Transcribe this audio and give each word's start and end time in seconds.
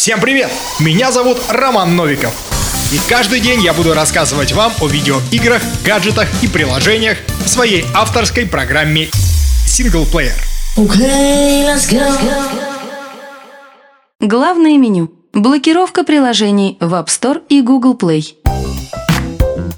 Всем 0.00 0.18
привет! 0.18 0.50
Меня 0.80 1.12
зовут 1.12 1.36
Роман 1.50 1.94
Новиков. 1.94 2.32
И 2.90 2.98
каждый 3.06 3.38
день 3.38 3.60
я 3.60 3.74
буду 3.74 3.92
рассказывать 3.92 4.52
вам 4.52 4.72
о 4.80 4.88
видеоиграх, 4.88 5.60
гаджетах 5.84 6.26
и 6.42 6.48
приложениях 6.48 7.18
в 7.44 7.48
своей 7.50 7.84
авторской 7.94 8.46
программе 8.46 9.10
Player. 10.10 10.32
Okay. 10.78 11.66
Главное 14.20 14.78
меню. 14.78 15.10
Блокировка 15.34 16.02
приложений 16.02 16.78
в 16.80 16.94
App 16.94 17.08
Store 17.08 17.42
и 17.50 17.60
Google 17.60 17.94
Play. 17.94 18.24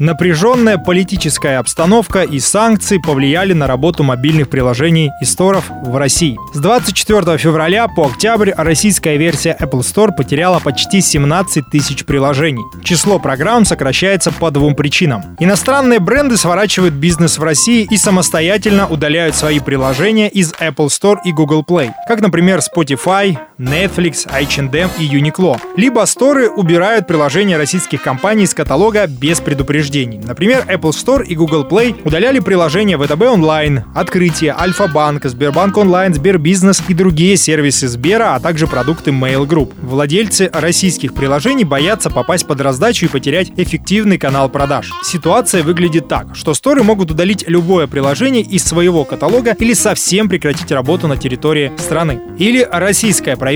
Напряженная 0.00 0.78
политическая 0.78 1.58
обстановка 1.58 2.22
и 2.22 2.40
санкции 2.40 2.96
повлияли 2.96 3.52
на 3.52 3.66
работу 3.66 4.02
мобильных 4.02 4.48
приложений 4.48 5.10
и 5.20 5.26
сторов 5.26 5.64
в 5.68 5.94
России. 5.94 6.38
С 6.54 6.58
24 6.58 7.36
февраля 7.36 7.86
по 7.86 8.06
октябрь 8.06 8.52
российская 8.56 9.18
версия 9.18 9.54
Apple 9.60 9.80
Store 9.80 10.10
потеряла 10.16 10.58
почти 10.58 11.02
17 11.02 11.66
тысяч 11.70 12.06
приложений. 12.06 12.62
Число 12.82 13.18
программ 13.18 13.66
сокращается 13.66 14.32
по 14.32 14.50
двум 14.50 14.74
причинам. 14.74 15.36
Иностранные 15.38 16.00
бренды 16.00 16.38
сворачивают 16.38 16.94
бизнес 16.94 17.36
в 17.36 17.42
России 17.42 17.86
и 17.90 17.98
самостоятельно 17.98 18.88
удаляют 18.88 19.36
свои 19.36 19.60
приложения 19.60 20.30
из 20.30 20.54
Apple 20.54 20.86
Store 20.86 21.18
и 21.26 21.32
Google 21.32 21.62
Play, 21.62 21.90
как, 22.08 22.22
например, 22.22 22.60
Spotify, 22.60 23.36
Netflix, 23.60 24.26
H&M 24.26 24.90
и 24.98 25.06
Uniqlo. 25.06 25.60
Либо 25.76 26.06
сторы 26.06 26.48
убирают 26.48 27.06
приложения 27.06 27.58
российских 27.58 28.02
компаний 28.02 28.44
из 28.44 28.54
каталога 28.54 29.06
без 29.06 29.40
предупреждения 29.40 29.90
учреждений. 29.90 30.20
Например, 30.26 30.64
Apple 30.68 30.90
Store 30.90 31.24
и 31.24 31.34
Google 31.34 31.66
Play 31.68 31.96
удаляли 32.04 32.38
приложения 32.38 32.98
ВТБ 32.98 33.22
онлайн, 33.22 33.84
Открытие, 33.94 34.54
Альфа-банк, 34.56 35.24
Сбербанк 35.24 35.76
онлайн, 35.76 36.14
Сбербизнес 36.14 36.82
и 36.88 36.94
другие 36.94 37.36
сервисы 37.36 37.88
Сбера, 37.88 38.34
а 38.34 38.40
также 38.40 38.66
продукты 38.66 39.10
Mail 39.10 39.46
Group. 39.46 39.72
Владельцы 39.82 40.50
российских 40.52 41.14
приложений 41.14 41.64
боятся 41.64 42.10
попасть 42.10 42.46
под 42.46 42.60
раздачу 42.60 43.06
и 43.06 43.08
потерять 43.08 43.52
эффективный 43.56 44.18
канал 44.18 44.48
продаж. 44.48 44.90
Ситуация 45.02 45.62
выглядит 45.62 46.08
так, 46.08 46.36
что 46.36 46.54
сторы 46.54 46.82
могут 46.82 47.10
удалить 47.10 47.44
любое 47.48 47.86
приложение 47.86 48.42
из 48.42 48.64
своего 48.64 49.04
каталога 49.04 49.56
или 49.58 49.72
совсем 49.72 50.28
прекратить 50.28 50.70
работу 50.70 51.08
на 51.08 51.16
территории 51.16 51.72
страны. 51.78 52.20
Или 52.38 52.66
российское 52.70 53.36
правительство 53.36 53.49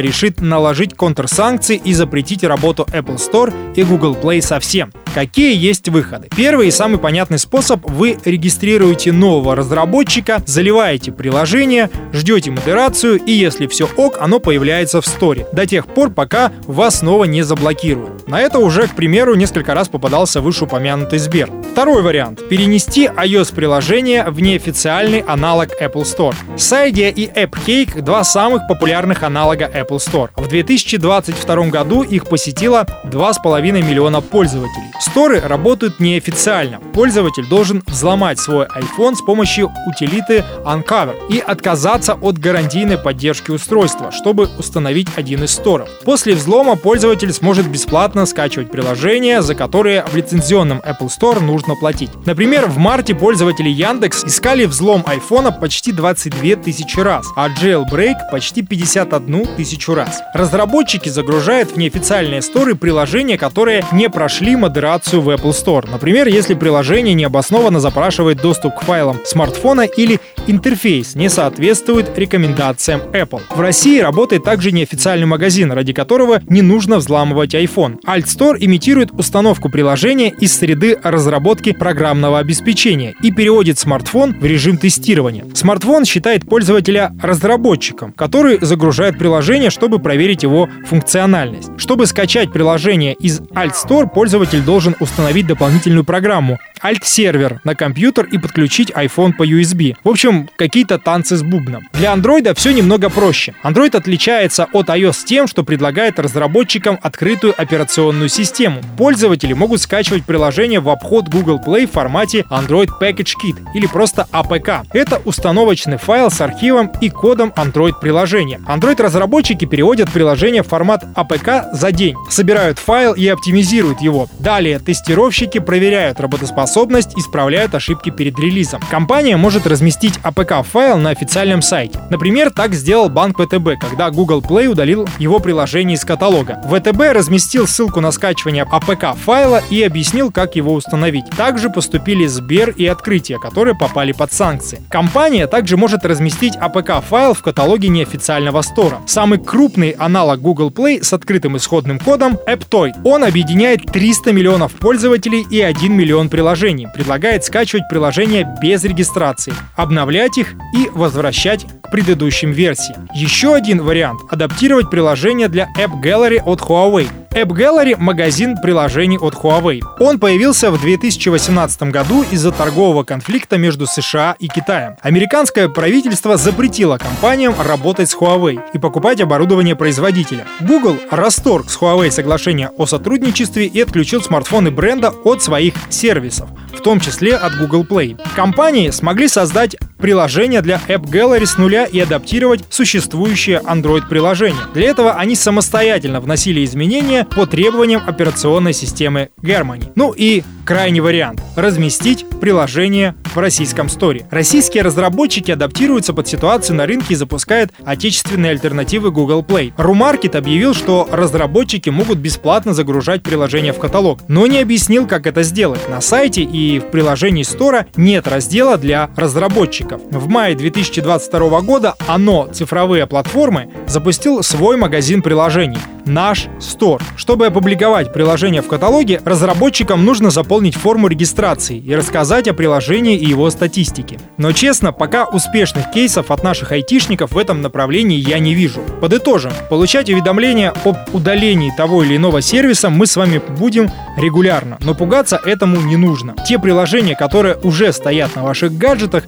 решит 0.00 0.40
наложить 0.40 0.94
контрсанкции 0.94 1.80
и 1.84 1.92
запретить 1.92 2.44
работу 2.44 2.86
Apple 2.92 3.16
Store 3.16 3.52
и 3.74 3.82
Google 3.82 4.14
Play 4.14 4.40
совсем. 4.42 4.92
Какие 5.18 5.56
есть 5.56 5.88
выходы? 5.88 6.28
Первый 6.36 6.68
и 6.68 6.70
самый 6.70 7.00
понятный 7.00 7.40
способ– 7.40 7.80
вы 7.90 8.16
регистрируете 8.24 9.10
нового 9.10 9.56
разработчика, 9.56 10.40
заливаете 10.46 11.10
приложение, 11.10 11.90
ждете 12.12 12.52
модерацию, 12.52 13.18
и 13.18 13.32
если 13.32 13.66
все 13.66 13.88
ок, 13.96 14.18
оно 14.20 14.38
появляется 14.38 15.00
в 15.00 15.06
сторе. 15.08 15.48
До 15.52 15.66
тех 15.66 15.88
пор, 15.88 16.10
пока 16.10 16.52
вас 16.68 17.00
снова 17.00 17.24
не 17.24 17.42
заблокируют. 17.42 18.28
На 18.28 18.40
это 18.40 18.60
уже, 18.60 18.86
к 18.86 18.94
примеру, 18.94 19.34
несколько 19.34 19.74
раз 19.74 19.88
попадался 19.88 20.40
вышеупомянутый 20.40 21.18
Сбер. 21.18 21.50
Второй 21.72 22.02
вариант– 22.02 22.48
перенести 22.48 23.06
iOS-приложение 23.06 24.30
в 24.30 24.38
неофициальный 24.40 25.18
аналог 25.26 25.70
Apple 25.82 26.04
Store. 26.04 26.36
Cydia 26.54 27.12
и 27.12 27.26
AppCake– 27.26 28.02
два 28.02 28.22
самых 28.22 28.68
популярных 28.68 29.24
аналога 29.24 29.64
Apple 29.64 29.98
Store. 29.98 30.30
В 30.36 30.46
2022 30.46 31.70
году 31.70 32.04
их 32.04 32.26
посетило 32.26 32.86
2,5 33.06 33.82
миллиона 33.82 34.20
пользователей. 34.20 34.92
Сторы 35.10 35.40
работают 35.40 36.00
неофициально. 36.00 36.80
Пользователь 36.92 37.46
должен 37.46 37.82
взломать 37.86 38.38
свой 38.38 38.66
iPhone 38.66 39.14
с 39.14 39.22
помощью 39.22 39.72
утилиты 39.86 40.44
Uncover 40.66 41.16
и 41.30 41.38
отказаться 41.38 42.12
от 42.12 42.38
гарантийной 42.38 42.98
поддержки 42.98 43.50
устройства, 43.50 44.12
чтобы 44.12 44.50
установить 44.58 45.08
один 45.16 45.44
из 45.44 45.52
сторов. 45.52 45.88
После 46.04 46.34
взлома 46.34 46.76
пользователь 46.76 47.32
сможет 47.32 47.66
бесплатно 47.68 48.26
скачивать 48.26 48.70
приложения, 48.70 49.40
за 49.40 49.54
которые 49.54 50.04
в 50.04 50.14
лицензионном 50.14 50.80
Apple 50.80 51.08
Store 51.08 51.40
нужно 51.40 51.74
платить. 51.74 52.10
Например, 52.26 52.66
в 52.66 52.76
марте 52.76 53.14
пользователи 53.14 53.70
Яндекс 53.70 54.24
искали 54.24 54.66
взлом 54.66 55.02
iPhone 55.06 55.58
почти 55.58 55.90
22 55.90 56.56
тысячи 56.56 57.00
раз, 57.00 57.26
а 57.34 57.48
Jailbreak 57.48 58.30
почти 58.30 58.60
51 58.60 59.56
тысячу 59.56 59.94
раз. 59.94 60.20
Разработчики 60.34 61.08
загружают 61.08 61.70
в 61.70 61.78
неофициальные 61.78 62.42
сторы 62.42 62.74
приложения, 62.74 63.38
которые 63.38 63.86
не 63.92 64.10
прошли 64.10 64.54
модерацию 64.54 64.87
в 65.20 65.28
Apple 65.28 65.50
Store. 65.50 65.88
Например, 65.90 66.26
если 66.28 66.54
приложение 66.54 67.14
необоснованно 67.14 67.78
запрашивает 67.78 68.40
доступ 68.40 68.74
к 68.76 68.82
файлам 68.82 69.18
смартфона 69.24 69.82
или 69.82 70.18
интерфейс 70.46 71.14
не 71.14 71.28
соответствует 71.28 72.18
рекомендациям 72.18 73.02
Apple. 73.12 73.42
В 73.50 73.60
России 73.60 74.00
работает 74.00 74.44
также 74.44 74.72
неофициальный 74.72 75.26
магазин, 75.26 75.72
ради 75.72 75.92
которого 75.92 76.40
не 76.48 76.62
нужно 76.62 76.96
взламывать 76.96 77.54
iPhone. 77.54 77.98
Alt 78.06 78.24
Store 78.24 78.56
имитирует 78.58 79.12
установку 79.12 79.68
приложения 79.68 80.30
из 80.30 80.56
среды 80.56 80.98
разработки 81.02 81.72
программного 81.72 82.38
обеспечения 82.38 83.14
и 83.22 83.30
переводит 83.30 83.78
смартфон 83.78 84.38
в 84.38 84.44
режим 84.44 84.78
тестирования. 84.78 85.44
Смартфон 85.54 86.06
считает 86.06 86.48
пользователя 86.48 87.12
разработчиком, 87.22 88.12
который 88.12 88.58
загружает 88.60 89.18
приложение, 89.18 89.68
чтобы 89.68 89.98
проверить 89.98 90.44
его 90.44 90.68
функциональность. 90.86 91.70
Чтобы 91.76 92.06
скачать 92.06 92.52
приложение 92.52 93.14
из 93.14 93.40
Alt 93.40 93.74
Store, 93.74 94.08
пользователь 94.08 94.62
должен 94.62 94.77
установить 95.00 95.46
дополнительную 95.46 96.04
программу 96.04 96.58
Alt-сервер 96.82 97.60
на 97.64 97.74
компьютер 97.74 98.26
и 98.26 98.38
подключить 98.38 98.90
iPhone 98.90 99.32
по 99.32 99.46
USB. 99.46 99.96
В 100.04 100.08
общем, 100.08 100.48
какие-то 100.56 100.98
танцы 100.98 101.36
с 101.36 101.42
бубном. 101.42 101.88
Для 101.92 102.14
Android 102.14 102.54
все 102.54 102.72
немного 102.72 103.10
проще. 103.10 103.54
Android 103.64 103.96
отличается 103.96 104.66
от 104.72 104.88
iOS 104.88 105.24
тем, 105.24 105.48
что 105.48 105.64
предлагает 105.64 106.18
разработчикам 106.18 106.98
открытую 107.02 107.54
операционную 107.60 108.28
систему. 108.28 108.80
Пользователи 108.96 109.52
могут 109.52 109.80
скачивать 109.80 110.24
приложение 110.24 110.80
в 110.80 110.88
обход 110.88 111.28
Google 111.28 111.60
Play 111.64 111.86
в 111.86 111.92
формате 111.92 112.44
Android 112.50 112.88
Package 113.00 113.32
Kit 113.42 113.56
или 113.74 113.86
просто 113.86 114.26
APK. 114.32 114.86
Это 114.92 115.20
установочный 115.24 115.96
файл 115.96 116.30
с 116.30 116.40
архивом 116.40 116.92
и 117.00 117.10
кодом 117.10 117.52
Android 117.56 117.94
приложения. 118.00 118.60
Android-разработчики 118.68 119.64
переводят 119.64 120.10
приложение 120.12 120.62
в 120.62 120.68
формат 120.68 121.04
APK 121.16 121.72
за 121.72 121.92
день, 121.92 122.14
собирают 122.30 122.78
файл 122.78 123.14
и 123.14 123.26
оптимизируют 123.26 124.00
его. 124.00 124.28
Далее 124.38 124.67
тестировщики 124.76 125.58
проверяют 125.58 126.20
работоспособность 126.20 126.58
способность 126.58 127.16
исправляют 127.16 127.74
ошибки 127.74 128.10
перед 128.10 128.38
релизом. 128.38 128.80
Компания 128.90 129.36
может 129.36 129.66
разместить 129.66 130.18
APK-файл 130.22 130.98
на 130.98 131.10
официальном 131.10 131.62
сайте. 131.62 131.98
Например, 132.10 132.50
так 132.50 132.74
сделал 132.74 133.08
банк 133.08 133.38
ВТБ, 133.38 133.80
когда 133.80 134.10
Google 134.10 134.40
Play 134.40 134.66
удалил 134.66 135.08
его 135.18 135.38
приложение 135.38 135.96
из 135.96 136.04
каталога. 136.04 136.60
ВТБ 136.68 137.14
разместил 137.14 137.66
ссылку 137.66 138.00
на 138.00 138.10
скачивание 138.10 138.64
APK-файла 138.64 139.62
и 139.70 139.82
объяснил, 139.82 140.30
как 140.30 140.56
его 140.56 140.74
установить. 140.74 141.24
Также 141.36 141.70
поступили 141.70 142.26
Сбер 142.26 142.70
и 142.70 142.86
Открытие, 142.86 143.38
которые 143.38 143.74
попали 143.76 144.12
под 144.12 144.32
санкции. 144.32 144.82
Компания 144.90 145.46
также 145.46 145.76
может 145.76 146.04
разместить 146.04 146.56
APK-файл 146.56 147.34
в 147.34 147.42
каталоге 147.42 147.88
неофициального 147.88 148.62
стора. 148.62 148.98
Самый 149.06 149.38
крупный 149.38 149.90
аналог 149.90 150.40
Google 150.40 150.70
Play 150.70 151.02
с 151.02 151.12
открытым 151.12 151.56
исходным 151.56 151.98
кодом 151.98 152.38
AppToy. 152.46 152.92
Он 153.04 153.24
объединяет 153.24 153.86
300 153.86 154.32
миллионов 154.32 154.57
пользователей 154.66 155.46
и 155.48 155.60
1 155.60 155.92
миллион 155.92 156.28
приложений, 156.28 156.88
предлагает 156.92 157.44
скачивать 157.44 157.88
приложения 157.88 158.52
без 158.60 158.82
регистрации, 158.82 159.54
обновлять 159.76 160.38
их 160.38 160.54
и 160.74 160.88
возвращать 160.92 161.66
предыдущим 161.90 162.50
версиям. 162.52 163.08
Еще 163.14 163.54
один 163.54 163.82
вариант– 163.82 164.20
адаптировать 164.30 164.90
приложение 164.90 165.48
для 165.48 165.68
App 165.76 166.00
Gallery 166.02 166.40
от 166.44 166.60
Huawei. 166.60 167.08
App 167.30 167.48
Gallery– 167.48 167.94
магазин 167.98 168.56
приложений 168.56 169.18
от 169.20 169.34
Huawei. 169.34 169.80
Он 170.00 170.18
появился 170.18 170.70
в 170.70 170.80
2018 170.80 171.82
году 171.84 172.24
из-за 172.30 172.52
торгового 172.52 173.04
конфликта 173.04 173.58
между 173.58 173.86
США 173.86 174.36
и 174.38 174.48
Китаем. 174.48 174.96
Американское 175.02 175.68
правительство 175.68 176.36
запретило 176.36 176.98
компаниям 176.98 177.54
работать 177.60 178.10
с 178.10 178.16
Huawei 178.16 178.60
и 178.72 178.78
покупать 178.78 179.20
оборудование 179.20 179.76
производителя. 179.76 180.46
Google 180.60 180.96
расторг 181.10 181.70
с 181.70 181.78
Huawei 181.78 182.10
соглашение 182.10 182.70
о 182.76 182.86
сотрудничестве 182.86 183.66
и 183.66 183.80
отключил 183.80 184.22
смартфоны 184.22 184.70
бренда 184.70 185.10
от 185.10 185.42
своих 185.42 185.74
сервисов 185.90 186.48
в 186.78 186.80
том 186.80 187.00
числе 187.00 187.34
от 187.34 187.56
Google 187.56 187.84
Play. 187.84 188.18
Компании 188.36 188.90
смогли 188.90 189.28
создать 189.28 189.76
приложение 189.98 190.62
для 190.62 190.80
App 190.88 191.02
Gallery 191.02 191.46
с 191.46 191.58
нуля 191.58 191.84
и 191.84 192.00
адаптировать 192.00 192.64
существующее 192.70 193.60
Android-приложение. 193.64 194.62
Для 194.74 194.90
этого 194.90 195.12
они 195.14 195.36
самостоятельно 195.36 196.20
вносили 196.20 196.64
изменения 196.64 197.24
по 197.24 197.46
требованиям 197.46 198.02
операционной 198.06 198.72
системы 198.72 199.30
Germany. 199.42 199.92
Ну 199.94 200.14
и 200.16 200.42
крайний 200.64 201.00
вариант– 201.00 201.42
разместить 201.56 202.26
приложение 202.40 203.14
в 203.34 203.38
российском 203.38 203.88
сторе. 203.88 204.26
Российские 204.30 204.82
разработчики 204.82 205.50
адаптируются 205.50 206.12
под 206.12 206.28
ситуацию 206.28 206.76
на 206.76 206.86
рынке 206.86 207.14
и 207.14 207.16
запускают 207.16 207.72
отечественные 207.84 208.52
альтернативы 208.52 209.10
Google 209.10 209.42
Play. 209.42 209.72
Rumarket 209.76 210.36
объявил, 210.36 210.74
что 210.74 211.08
разработчики 211.10 211.90
могут 211.90 212.18
бесплатно 212.18 212.74
загружать 212.74 213.22
приложение 213.22 213.72
в 213.72 213.78
каталог, 213.78 214.20
но 214.28 214.46
не 214.46 214.60
объяснил, 214.60 215.06
как 215.06 215.26
это 215.26 215.42
сделать. 215.42 215.88
На 215.88 216.00
сайте 216.00 216.42
и 216.42 216.78
в 216.78 216.90
приложении 216.90 217.42
стора 217.42 217.86
нет 217.96 218.28
раздела 218.28 218.76
для 218.76 219.10
разработчиков. 219.16 219.87
В 219.96 220.28
мае 220.28 220.54
2022 220.54 221.60
года 221.62 221.94
оно, 222.06 222.48
цифровые 222.52 223.06
платформы, 223.06 223.70
запустил 223.86 224.42
свой 224.42 224.76
магазин 224.76 225.22
приложений– 225.22 225.78
наш 226.08 226.48
Store. 226.58 227.00
Чтобы 227.16 227.46
опубликовать 227.46 228.12
приложение 228.12 228.62
в 228.62 228.66
каталоге, 228.66 229.20
разработчикам 229.24 230.04
нужно 230.04 230.30
заполнить 230.30 230.74
форму 230.74 231.08
регистрации 231.08 231.78
и 231.78 231.94
рассказать 231.94 232.48
о 232.48 232.54
приложении 232.54 233.16
и 233.16 233.26
его 233.26 233.50
статистике. 233.50 234.18
Но 234.36 234.52
честно, 234.52 234.92
пока 234.92 235.26
успешных 235.26 235.90
кейсов 235.92 236.30
от 236.30 236.42
наших 236.42 236.72
айтишников 236.72 237.32
в 237.32 237.38
этом 237.38 237.62
направлении 237.62 238.18
я 238.18 238.38
не 238.38 238.54
вижу. 238.54 238.80
Подытожим, 239.00 239.52
получать 239.68 240.10
уведомления 240.10 240.72
об 240.84 240.96
удалении 241.12 241.72
того 241.76 242.02
или 242.02 242.16
иного 242.16 242.40
сервиса 242.40 242.90
мы 242.90 243.06
с 243.06 243.16
вами 243.16 243.40
будем 243.58 243.90
регулярно, 244.16 244.78
но 244.80 244.94
пугаться 244.94 245.40
этому 245.44 245.80
не 245.80 245.96
нужно. 245.96 246.34
Те 246.46 246.58
приложения, 246.58 247.14
которые 247.14 247.56
уже 247.62 247.92
стоят 247.92 248.34
на 248.34 248.42
ваших 248.42 248.76
гаджетах, 248.76 249.24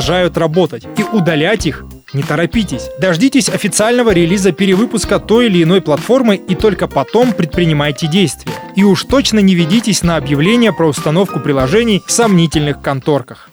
продолжают 0.00 0.38
работать, 0.38 0.84
и 0.96 1.02
удалять 1.02 1.66
их 1.66 1.84
не 2.14 2.22
торопитесь. 2.22 2.88
Дождитесь 2.98 3.50
официального 3.50 4.12
релиза 4.12 4.50
перевыпуска 4.50 5.18
той 5.18 5.46
или 5.46 5.62
иной 5.62 5.82
платформы 5.82 6.36
и 6.36 6.54
только 6.54 6.88
потом 6.88 7.34
предпринимайте 7.34 8.06
действия. 8.06 8.54
И 8.76 8.82
уж 8.82 9.04
точно 9.04 9.40
не 9.40 9.54
ведитесь 9.54 10.02
на 10.02 10.16
объявления 10.16 10.72
про 10.72 10.88
установку 10.88 11.38
приложений 11.38 12.02
в 12.06 12.12
сомнительных 12.12 12.80
конторках. 12.80 13.50